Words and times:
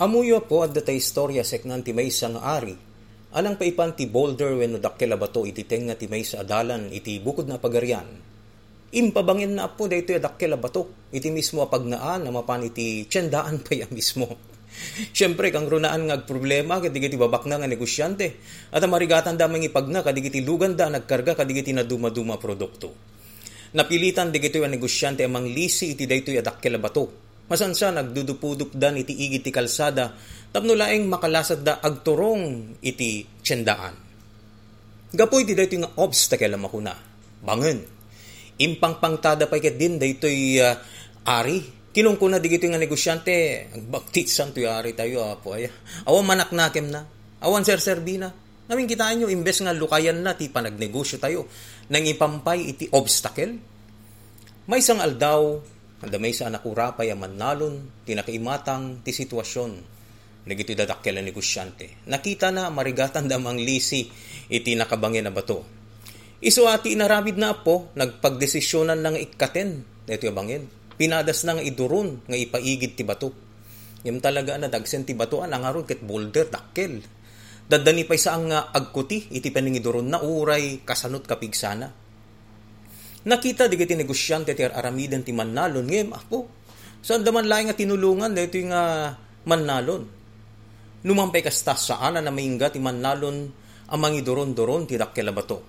Amuyo 0.00 0.40
po 0.40 0.64
at 0.64 0.72
datay 0.72 0.96
istorya 0.96 1.44
seknan 1.44 1.84
ti 1.84 1.92
may 1.92 2.08
nga 2.08 2.40
ari. 2.56 2.72
Anang 3.36 3.60
paipan 3.60 3.92
ti 3.92 4.08
boulder 4.08 4.56
wenno 4.56 4.80
dakkela 4.80 5.20
bato 5.20 5.44
iti 5.44 5.68
tenga 5.68 5.92
ti 5.92 6.08
may 6.08 6.24
sa 6.24 6.40
adalan 6.40 6.88
iti 6.88 7.20
bukod 7.20 7.44
na 7.44 7.60
pagarian. 7.60 8.08
Impabangin 8.92 9.52
na 9.52 9.68
po 9.68 9.92
dayto 9.92 10.16
dakkela 10.16 10.56
bato 10.56 11.12
iti 11.12 11.28
mismo 11.28 11.60
apagnaan 11.60 12.24
na 12.24 12.32
mapan 12.32 12.72
iti 12.72 13.04
tiyandaan 13.04 13.60
pa 13.60 13.76
ya 13.76 13.84
mismo. 13.92 14.32
Siyempre, 15.16 15.52
kang 15.52 15.68
runaan 15.68 16.08
nga 16.08 16.16
problema, 16.24 16.80
kadigiti 16.80 17.20
babak 17.20 17.44
na 17.44 17.60
nga 17.60 17.68
negosyante. 17.68 18.40
At 18.72 18.80
marigatan 18.88 19.36
da 19.36 19.44
mga 19.44 19.68
ipag 19.68 19.92
na, 19.92 20.00
kadigiti 20.00 20.40
lugan 20.40 20.72
da 20.72 20.88
nagkarga, 20.88 21.36
kadigiti 21.36 21.76
na 21.76 21.84
duma-duma 21.84 22.40
produkto. 22.40 22.96
Napilitan 23.76 24.32
digito 24.32 24.56
yung 24.56 24.72
negosyante 24.72 25.28
amang 25.28 25.44
lisi 25.44 25.92
iti 25.92 26.08
daytoy 26.08 26.40
adakkel 26.40 26.80
bato 26.80 27.21
Masansa 27.52 27.92
nagdudupuduk 27.92 28.72
dan 28.72 28.96
iti 28.96 29.12
igit 29.12 29.44
ti 29.44 29.52
kalsada, 29.52 30.16
tapno 30.48 30.72
laeng 30.72 31.04
makalasad 31.04 31.60
da 31.60 31.84
agturong 31.84 32.80
iti 32.80 33.28
tiyandaan. 33.44 33.92
Gapoy 35.12 35.44
ti 35.44 35.52
daytoy 35.52 35.84
nga 35.84 35.92
obstacle 36.00 36.56
makuna. 36.56 36.96
Bangen. 37.44 37.84
Impangpangtada 38.56 39.52
pa 39.52 39.60
ket 39.60 39.76
din 39.76 40.00
daytoy 40.00 40.64
uh, 40.64 40.72
ari. 41.28 41.60
Kinong 41.92 42.16
kuna 42.16 42.40
digito 42.40 42.64
nga 42.64 42.80
negosyante, 42.80 43.68
baktit 43.84 44.32
santo 44.32 44.64
ari 44.64 44.96
tayo 44.96 45.28
apo 45.28 45.52
ay. 45.52 45.68
Awan 46.08 46.24
manak 46.24 46.56
nakem 46.56 46.88
na. 46.88 47.04
Awan 47.44 47.68
ser 47.68 47.84
serbina. 47.84 48.32
Namin 48.64 48.88
kitaan 48.88 49.20
nyo, 49.20 49.28
imbes 49.28 49.60
nga 49.60 49.76
lukayan 49.76 50.24
na 50.24 50.32
ti 50.32 50.48
panagnegosyo 50.48 51.20
tayo, 51.20 51.44
nang 51.92 52.08
ipampay 52.08 52.72
iti 52.72 52.88
obstacle. 52.88 53.60
May 54.64 54.80
isang 54.80 55.04
aldaw, 55.04 55.60
Andamay 56.02 56.34
sa 56.34 56.50
anak 56.50 56.66
urapay 56.66 57.14
aman 57.14 57.38
nalon, 57.38 58.02
tinakaimatang 58.02 59.06
ti 59.06 59.14
sitwasyon. 59.14 59.72
Nagiti 60.42 60.74
dadakkel 60.74 61.22
negosyante. 61.22 62.02
Nakita 62.10 62.50
na 62.50 62.66
marigatan 62.74 63.30
damang 63.30 63.62
lisi 63.62 64.10
iti 64.50 64.74
nakabangin 64.74 65.30
na 65.30 65.32
bato. 65.32 65.62
Iso 66.42 66.66
ati 66.66 66.98
inaramid 66.98 67.38
na 67.38 67.54
po, 67.54 67.94
nagpagdesisyonan 67.94 68.98
ng 68.98 69.16
ikaten. 69.30 69.86
Ito 70.10 70.34
bangin. 70.34 70.66
Pinadas 70.98 71.46
na 71.46 71.54
nga 71.54 71.62
iduron, 71.62 72.26
nga 72.26 72.34
ipaigid 72.34 72.98
ti 72.98 73.06
bato. 73.06 73.30
Yung 74.02 74.18
talaga 74.18 74.58
na 74.58 74.66
dagsen 74.66 75.06
ti 75.06 75.14
bato, 75.14 75.46
ang 75.46 75.54
aron 75.54 75.86
ket 75.86 76.02
boulder, 76.02 76.50
dakkel. 76.50 76.98
Dadani 77.62 78.02
pa 78.02 78.18
isa 78.18 78.34
ang 78.34 78.50
agkuti, 78.50 79.30
iti 79.30 79.54
paningiduron 79.54 80.10
na 80.10 80.18
uray, 80.18 80.82
kasanot 80.82 81.22
kapigsana 81.30 82.01
Nakita 83.22 83.70
di 83.70 83.78
kiti 83.78 83.94
negosyante 83.94 84.50
ti 84.50 84.66
aramidan 84.66 85.22
ti 85.22 85.30
mannalon 85.30 85.86
ngem 85.86 86.10
ako. 86.10 86.38
Saan 87.02 87.22
daman 87.22 87.46
laing 87.46 87.70
nga 87.70 87.78
tinulungan 87.78 88.34
dito 88.34 88.58
yung 88.58 88.74
uh, 88.74 89.14
mannalon. 89.46 90.02
Numampay 91.06 91.42
kasta 91.42 91.78
saan 91.78 92.18
na 92.18 92.30
maingga 92.34 92.74
ti 92.74 92.82
mannalon 92.82 93.46
amang 93.94 94.14
idoron-doron 94.18 94.90
ti 94.90 94.98
dakkela 94.98 95.30
bato. 95.30 95.62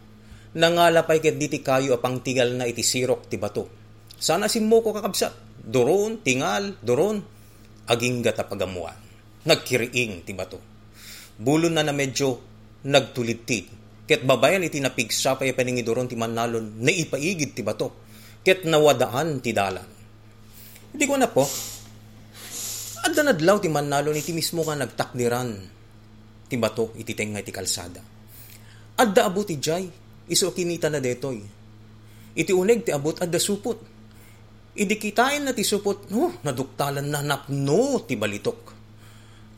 Nangalapay 0.53 1.21
ket 1.21 1.37
diti 1.37 1.61
kayo 1.61 1.97
apang 1.97 2.21
tigal 2.21 2.57
na 2.57 2.65
iti 2.65 2.81
sirok 2.81 3.29
ti 3.29 3.37
bato. 3.37 3.69
Sana 4.17 4.49
simmo 4.49 4.81
ko 4.81 4.93
kakabsat. 4.93 5.61
Doron, 5.63 6.25
tingal, 6.25 6.77
doron. 6.81 7.21
Aging 7.89 8.23
gata 8.25 8.45
pagamuan. 8.49 8.97
Nagkiriing 9.45 10.25
ti 10.25 10.33
bato. 10.33 10.57
Bulon 11.37 11.77
na 11.77 11.85
na 11.85 11.93
medyo 11.93 12.39
nagtulid-tid 12.85 13.82
Ket 14.03 14.27
babayan 14.27 14.67
iti 14.67 14.83
napigsa 14.83 15.39
pa 15.39 15.47
paningidoron 15.47 16.11
ti 16.11 16.19
manalon 16.19 16.83
na 16.83 16.91
ipaigid 16.91 17.55
ti 17.55 17.63
bato. 17.63 18.03
Ket 18.43 18.67
nawadaan 18.67 19.39
ti 19.39 19.55
dalan. 19.55 19.87
Hindi 20.91 21.05
ko 21.07 21.15
na 21.15 21.31
po. 21.31 21.47
Adda 23.03 23.31
nadlaw 23.31 23.63
ti 23.63 23.71
manalon 23.71 24.19
iti 24.19 24.35
mismo 24.35 24.63
nga 24.67 24.75
nagtakdiran 24.75 25.49
ti 26.51 26.55
bato 26.59 26.91
iti 26.99 27.15
tenga 27.15 27.39
iti 27.39 27.55
kalsada. 27.55 28.03
Adda 28.99 29.21
abot 29.23 29.47
ti 29.47 29.57
jay, 29.57 29.87
iso 30.27 30.51
kinita 30.51 30.91
na 30.91 30.99
detoy. 30.99 31.39
Iti 32.35 32.51
uneg 32.51 32.83
ti 32.83 32.91
abot 32.91 33.15
adda 33.23 33.39
supot. 33.39 33.79
Idi 34.73 34.97
kitain 34.97 35.45
na 35.47 35.53
ti 35.53 35.61
supot, 35.61 36.09
no, 36.09 36.43
naduktalan 36.43 37.05
na 37.05 37.21
napno 37.21 38.03
ti 38.03 38.17
balitok. 38.17 38.61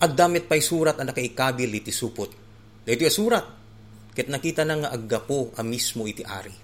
At 0.03 0.11
damit 0.11 0.45
pa'y 0.45 0.59
surat 0.59 0.99
ang 0.99 1.07
nakaikabil 1.07 1.71
iti 1.79 1.89
supot. 1.89 2.29
Dito 2.83 3.07
surat, 3.07 3.64
ket 4.15 4.31
nakita 4.31 4.63
na 4.63 4.79
nga 4.79 4.89
aggapo 4.95 5.51
a 5.59 5.61
mismo 5.61 6.07
iti 6.07 6.23
ari. 6.23 6.55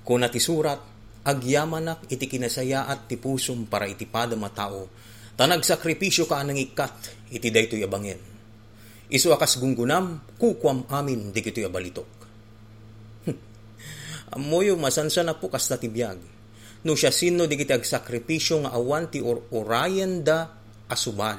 Kung 0.00 0.24
ti 0.32 0.40
surat, 0.40 0.80
agyamanak 1.26 2.08
iti 2.08 2.24
kinasayaat 2.24 3.10
ti 3.10 3.20
pusum 3.20 3.68
para 3.68 3.84
iti 3.84 4.08
pada 4.08 4.38
matao, 4.38 4.88
tanag 5.36 5.66
sakripisyo 5.66 6.24
ka 6.24 6.40
anang 6.40 6.56
ikat 6.56 7.28
iti 7.34 7.52
daytoy 7.52 7.84
abangin. 7.84 8.18
Isu 9.06 9.30
akas 9.30 9.62
gunggunam, 9.62 10.34
kukwam 10.34 10.82
amin 10.90 11.30
di 11.30 11.38
kito'y 11.38 11.66
abalitok. 11.66 12.10
Amoyo 14.34 14.74
masansa 14.74 15.22
na 15.22 15.38
po 15.38 15.46
kasta 15.46 15.78
tibiyag. 15.78 16.18
No 16.82 16.94
siya 16.94 17.14
sino 17.14 17.46
di 17.46 17.54
kita 17.58 17.78
agsakripisyo 17.78 18.66
nga 18.66 18.74
awan 18.74 19.10
ti 19.10 19.22
or 19.22 19.46
orayan 19.54 20.26
da 20.26 20.50
asubad. 20.90 21.38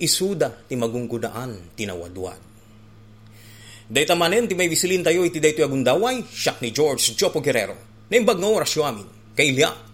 Isuda 0.00 0.68
ti 0.68 0.76
magunggunaan 0.76 1.76
tinawadwad. 1.76 2.49
Dayta 3.90 4.14
manen 4.14 4.46
ti 4.46 4.54
may 4.54 4.70
bisilin 4.70 5.02
tayo 5.02 5.26
iti 5.26 5.42
dayto 5.42 5.66
agundaway, 5.66 6.22
siyak 6.22 6.62
ni 6.62 6.70
George 6.70 7.18
Jopo 7.18 7.42
Guerrero. 7.42 7.74
Naimbag 8.06 8.38
nga 8.38 8.46
orasyo 8.46 8.86
amin, 8.86 9.34
kay 9.34 9.50
Ilya 9.50 9.89